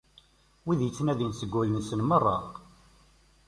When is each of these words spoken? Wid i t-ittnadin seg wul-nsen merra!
Wid 0.65 0.79
i 0.81 0.89
t-ittnadin 0.89 1.33
seg 1.39 1.49
wul-nsen 1.53 2.01
merra! 2.09 2.37